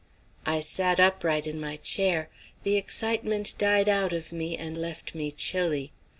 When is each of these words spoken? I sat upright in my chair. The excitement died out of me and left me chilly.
I 0.47 0.61
sat 0.61 0.99
upright 0.99 1.45
in 1.45 1.59
my 1.59 1.75
chair. 1.77 2.29
The 2.63 2.75
excitement 2.75 3.53
died 3.59 3.87
out 3.87 4.13
of 4.13 4.31
me 4.31 4.57
and 4.57 4.75
left 4.75 5.13
me 5.13 5.29
chilly. 5.31 5.91